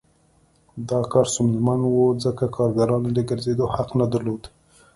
دا 0.89 0.99
کار 1.11 1.25
ستونزمن 1.33 1.79
و 1.85 1.93
ځکه 2.23 2.45
کارګرانو 2.55 3.09
د 3.13 3.19
ګرځېدو 3.29 3.65
حق 3.75 3.89
نه 3.99 4.05
درلود 4.13 4.43